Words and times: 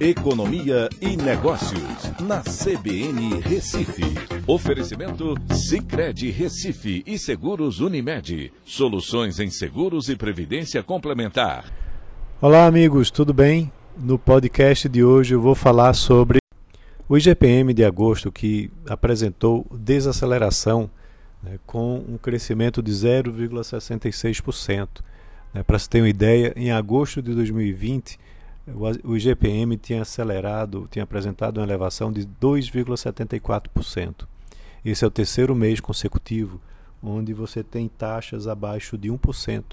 Economia 0.00 0.88
e 0.98 1.14
Negócios, 1.14 2.10
na 2.22 2.40
CBN 2.40 3.38
Recife. 3.42 4.02
Oferecimento 4.46 5.34
Cicred 5.52 6.30
Recife 6.30 7.02
e 7.06 7.18
Seguros 7.18 7.80
Unimed. 7.80 8.50
Soluções 8.64 9.38
em 9.38 9.50
seguros 9.50 10.08
e 10.08 10.16
previdência 10.16 10.82
complementar. 10.82 11.70
Olá, 12.40 12.64
amigos, 12.64 13.10
tudo 13.10 13.34
bem? 13.34 13.70
No 13.94 14.18
podcast 14.18 14.88
de 14.88 15.04
hoje 15.04 15.34
eu 15.34 15.40
vou 15.42 15.54
falar 15.54 15.92
sobre 15.92 16.38
o 17.06 17.18
IGPM 17.18 17.74
de 17.74 17.84
agosto, 17.84 18.32
que 18.32 18.70
apresentou 18.88 19.66
desaceleração 19.70 20.90
né, 21.42 21.58
com 21.66 21.96
um 22.08 22.16
crescimento 22.16 22.82
de 22.82 22.90
0,66%. 22.90 24.88
Né, 25.52 25.62
Para 25.62 25.78
se 25.78 25.90
ter 25.90 26.00
uma 26.00 26.08
ideia, 26.08 26.54
em 26.56 26.70
agosto 26.72 27.20
de 27.20 27.34
2020 27.34 28.18
o 29.04 29.16
IGPM 29.16 29.76
tinha 29.76 30.02
acelerado, 30.02 30.86
tinha 30.90 31.02
apresentado 31.02 31.58
uma 31.58 31.66
elevação 31.66 32.12
de 32.12 32.26
2,74%. 32.26 34.26
Esse 34.84 35.04
é 35.04 35.06
o 35.06 35.10
terceiro 35.10 35.54
mês 35.54 35.80
consecutivo 35.80 36.60
onde 37.02 37.32
você 37.32 37.62
tem 37.62 37.88
taxas 37.88 38.46
abaixo 38.46 38.98
de 38.98 39.10
1%. 39.10 39.64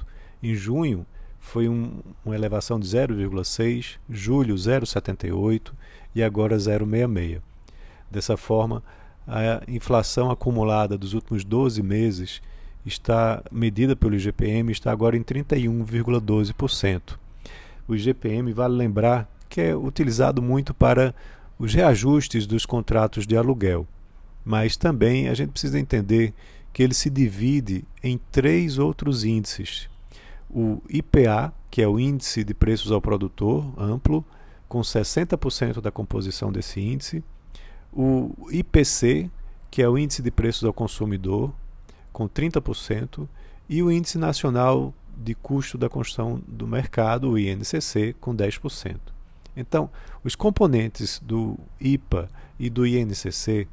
Em 0.42 0.56
junho 0.56 1.06
foi 1.40 1.68
um, 1.68 2.00
uma 2.26 2.36
elevação 2.36 2.80
de 2.80 2.88
0,6%, 2.88 3.98
julho 4.10 4.56
0,78% 4.56 5.72
e 6.16 6.23
agora 6.23 6.56
0,66%. 6.58 7.42
Dessa 8.09 8.38
forma, 8.38 8.82
a 9.28 9.62
inflação 9.68 10.32
acumulada 10.32 10.98
dos 10.98 11.14
últimos 11.14 11.44
12 11.44 11.84
meses 11.84 12.42
está 12.86 13.44
medida 13.52 13.98
pelo 13.98 14.16
IGPM 14.16 14.72
está 14.72 14.94
agora 14.94 15.18
em 15.18 15.23
31,12% 15.23 17.27
o 17.88 17.96
IGPM, 17.96 18.52
vale 18.52 18.76
lembrar 18.76 19.30
que 19.50 19.62
é 19.62 19.76
utilizado 19.76 20.41
muito 20.41 20.73
para 20.73 21.16
os 21.58 21.73
reajustes 21.73 22.45
dos 22.45 22.66
contratos 22.66 23.25
de 23.25 23.38
aluguel. 23.38 23.88
Mas 24.44 24.78
também 24.78 25.30
a 25.30 25.34
gente 25.34 25.52
precisa 25.52 25.80
entender 25.80 26.34
que 26.72 26.84
ele 26.84 26.94
se 26.94 27.09
divide 27.09 27.84
em 28.03 28.20
três 28.31 28.78
outros 28.78 29.23
índices. 29.23 29.89
O 30.50 30.81
IPA, 30.89 31.53
que 31.72 31.81
é 31.81 31.88
o 31.88 32.00
índice 32.00 32.44
de 32.44 32.53
preços 32.53 32.92
ao 32.92 33.02
produtor 33.02 33.66
amplo, 33.78 34.23
com 34.67 34.81
60% 34.81 35.81
da 35.81 35.92
composição 35.92 36.52
desse 36.52 36.80
índice. 36.80 37.23
O 37.92 38.31
IPC, 38.52 39.30
que 39.72 39.81
é 39.81 39.90
o 39.90 39.97
índice 39.97 40.22
de 40.22 40.30
preços 40.30 40.64
ao 40.64 40.73
consumidor, 40.73 41.53
com 42.14 42.28
30%. 42.28 43.28
E 43.69 43.81
o 43.81 43.92
índice 43.92 44.17
nacional 44.17 44.94
de 45.18 45.34
custo 45.34 45.78
da 45.78 45.90
construção 45.90 46.42
do 46.48 46.68
mercado, 46.68 47.32
o 47.32 47.40
INCC, 47.40 48.16
com 48.20 48.36
10%. 48.36 48.98
Então, 49.56 49.90
os 50.24 50.36
componentes 50.36 51.20
do 51.24 51.58
IPA 51.82 52.30
e 52.59 52.70
do 52.70 52.86
INCC 52.86 53.68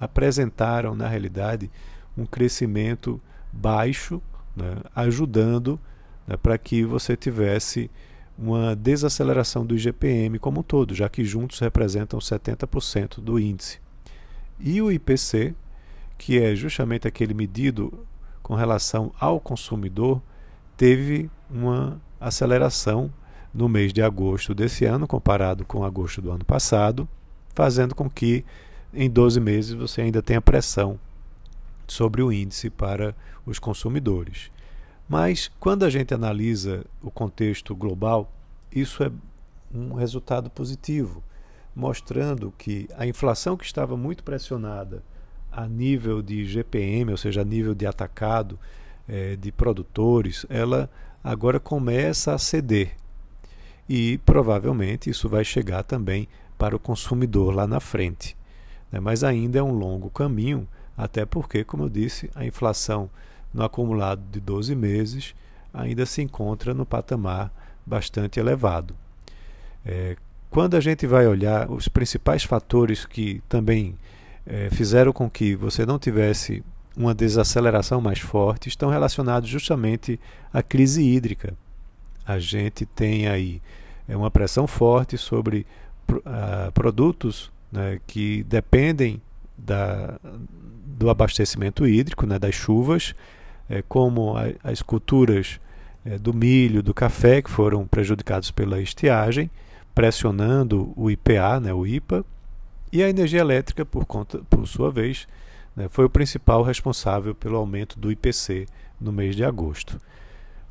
apresentaram, 0.00 0.94
na 0.96 1.06
realidade, 1.06 1.70
um 2.16 2.26
crescimento 2.26 3.20
baixo, 3.52 4.20
né, 4.56 4.78
ajudando 4.94 5.78
né, 6.26 6.36
para 6.36 6.58
que 6.58 6.84
você 6.84 7.16
tivesse 7.16 7.90
uma 8.36 8.74
desaceleração 8.74 9.64
do 9.64 9.76
IGPM 9.76 10.38
como 10.38 10.60
um 10.60 10.62
todo, 10.62 10.94
já 10.94 11.08
que 11.08 11.24
juntos 11.24 11.58
representam 11.60 12.18
70% 12.18 13.20
do 13.20 13.38
índice. 13.38 13.78
E 14.58 14.80
o 14.82 14.90
IPC, 14.90 15.54
que 16.18 16.40
é 16.40 16.54
justamente 16.54 17.06
aquele 17.06 17.34
medido 17.34 18.06
com 18.42 18.54
relação 18.54 19.12
ao 19.20 19.38
consumidor, 19.38 20.20
teve 20.80 21.30
uma 21.50 22.00
aceleração 22.18 23.12
no 23.52 23.68
mês 23.68 23.92
de 23.92 24.00
agosto 24.00 24.54
desse 24.54 24.86
ano, 24.86 25.06
comparado 25.06 25.62
com 25.62 25.84
agosto 25.84 26.22
do 26.22 26.30
ano 26.30 26.42
passado, 26.42 27.06
fazendo 27.54 27.94
com 27.94 28.08
que 28.08 28.46
em 28.94 29.10
12 29.10 29.38
meses 29.40 29.74
você 29.74 30.00
ainda 30.00 30.22
tenha 30.22 30.40
pressão 30.40 30.98
sobre 31.86 32.22
o 32.22 32.32
índice 32.32 32.70
para 32.70 33.14
os 33.44 33.58
consumidores. 33.58 34.50
Mas 35.06 35.50
quando 35.60 35.84
a 35.84 35.90
gente 35.90 36.14
analisa 36.14 36.86
o 37.02 37.10
contexto 37.10 37.76
global, 37.76 38.32
isso 38.74 39.04
é 39.04 39.12
um 39.74 39.92
resultado 39.92 40.48
positivo, 40.48 41.22
mostrando 41.76 42.54
que 42.56 42.88
a 42.96 43.06
inflação 43.06 43.54
que 43.54 43.66
estava 43.66 43.98
muito 43.98 44.24
pressionada 44.24 45.04
a 45.52 45.68
nível 45.68 46.22
de 46.22 46.46
GPM, 46.46 47.10
ou 47.10 47.18
seja, 47.18 47.42
a 47.42 47.44
nível 47.44 47.74
de 47.74 47.86
atacado, 47.86 48.58
é, 49.10 49.34
de 49.34 49.50
produtores, 49.50 50.46
ela 50.48 50.88
agora 51.22 51.58
começa 51.58 52.32
a 52.32 52.38
ceder. 52.38 52.92
E 53.88 54.18
provavelmente 54.18 55.10
isso 55.10 55.28
vai 55.28 55.44
chegar 55.44 55.82
também 55.82 56.28
para 56.56 56.76
o 56.76 56.78
consumidor 56.78 57.52
lá 57.52 57.66
na 57.66 57.80
frente. 57.80 58.36
Né? 58.92 59.00
Mas 59.00 59.24
ainda 59.24 59.58
é 59.58 59.62
um 59.62 59.72
longo 59.72 60.08
caminho, 60.10 60.66
até 60.96 61.26
porque, 61.26 61.64
como 61.64 61.84
eu 61.84 61.88
disse, 61.88 62.30
a 62.36 62.44
inflação 62.44 63.10
no 63.52 63.64
acumulado 63.64 64.22
de 64.30 64.38
12 64.38 64.76
meses 64.76 65.34
ainda 65.74 66.06
se 66.06 66.22
encontra 66.22 66.72
no 66.72 66.86
patamar 66.86 67.52
bastante 67.84 68.38
elevado. 68.38 68.94
É, 69.84 70.16
quando 70.50 70.76
a 70.76 70.80
gente 70.80 71.04
vai 71.06 71.26
olhar 71.26 71.68
os 71.68 71.88
principais 71.88 72.44
fatores 72.44 73.04
que 73.04 73.42
também 73.48 73.96
é, 74.46 74.68
fizeram 74.70 75.12
com 75.12 75.28
que 75.28 75.56
você 75.56 75.84
não 75.84 75.98
tivesse 75.98 76.62
uma 77.00 77.14
desaceleração 77.14 78.00
mais 78.00 78.18
forte 78.18 78.68
estão 78.68 78.90
relacionados 78.90 79.48
justamente 79.48 80.20
à 80.52 80.62
crise 80.62 81.02
hídrica. 81.02 81.54
A 82.26 82.38
gente 82.38 82.84
tem 82.84 83.26
aí 83.26 83.62
é 84.06 84.16
uma 84.16 84.30
pressão 84.30 84.66
forte 84.66 85.16
sobre 85.16 85.64
uh, 86.10 86.72
produtos 86.72 87.50
né, 87.70 88.00
que 88.06 88.42
dependem 88.42 89.22
da, 89.56 90.18
do 90.84 91.08
abastecimento 91.08 91.86
hídrico, 91.86 92.26
né, 92.26 92.38
das 92.38 92.54
chuvas, 92.54 93.14
é, 93.68 93.82
como 93.88 94.36
a, 94.36 94.52
as 94.64 94.82
culturas 94.82 95.60
é, 96.04 96.18
do 96.18 96.34
milho, 96.34 96.82
do 96.82 96.92
café, 96.92 97.40
que 97.40 97.50
foram 97.50 97.86
prejudicados 97.86 98.50
pela 98.50 98.80
estiagem, 98.80 99.48
pressionando 99.94 100.92
o 100.96 101.08
IPA, 101.08 101.60
né, 101.60 101.72
o 101.72 101.86
IPA, 101.86 102.24
e 102.92 103.02
a 103.02 103.08
energia 103.08 103.40
elétrica, 103.40 103.86
por, 103.86 104.04
conta, 104.04 104.40
por 104.50 104.66
sua 104.66 104.90
vez, 104.90 105.28
né, 105.80 105.88
foi 105.88 106.04
o 106.04 106.10
principal 106.10 106.62
responsável 106.62 107.34
pelo 107.34 107.56
aumento 107.56 107.98
do 107.98 108.12
IPC 108.12 108.66
no 109.00 109.10
mês 109.10 109.34
de 109.34 109.42
agosto. 109.42 109.98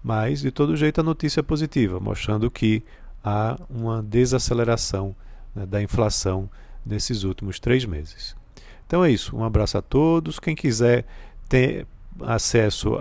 Mas, 0.04 0.42
de 0.42 0.52
todo 0.52 0.78
jeito, 0.78 1.02
a 1.02 1.04
notícia 1.04 1.40
é 1.40 1.44
positiva, 1.44 2.00
mostrando 2.00 2.50
que 2.52 2.84
há 3.24 3.60
uma 3.70 4.04
desaceleração 4.04 5.16
né, 5.56 5.66
da 5.66 5.82
inflação 5.82 6.48
nesses 6.86 7.24
últimos 7.24 7.60
três 7.60 7.86
meses. 7.86 8.36
Então 8.86 9.04
é 9.04 9.12
isso. 9.12 9.36
Um 9.36 9.44
abraço 9.44 9.78
a 9.78 9.82
todos. 9.82 10.40
Quem 10.40 10.56
quiser 10.56 11.06
ter 11.48 11.88
acesso 12.22 12.98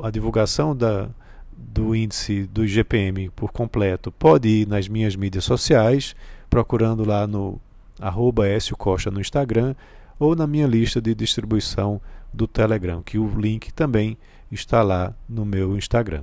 à 0.00 0.10
divulgação 0.10 0.76
da, 0.76 1.08
do 1.56 1.94
índice 1.94 2.44
do 2.44 2.64
IGPM 2.64 3.30
por 3.30 3.50
completo, 3.50 4.12
pode 4.12 4.48
ir 4.48 4.68
nas 4.68 4.88
minhas 4.88 5.16
mídias 5.16 5.44
sociais, 5.44 6.14
procurando 6.48 7.04
lá 7.04 7.26
no 7.26 7.60
arroba 8.00 8.44
Costa 8.78 9.10
no 9.10 9.20
Instagram 9.20 9.74
ou 10.22 10.36
na 10.36 10.46
minha 10.46 10.68
lista 10.68 11.02
de 11.02 11.16
distribuição 11.16 12.00
do 12.32 12.46
Telegram, 12.46 13.02
que 13.02 13.18
o 13.18 13.26
link 13.26 13.72
também 13.72 14.16
está 14.52 14.80
lá 14.80 15.12
no 15.28 15.44
meu 15.44 15.76
Instagram. 15.76 16.22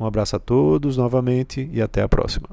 Um 0.00 0.06
abraço 0.06 0.34
a 0.34 0.38
todos 0.38 0.96
novamente 0.96 1.68
e 1.70 1.82
até 1.82 2.00
a 2.00 2.08
próxima. 2.08 2.48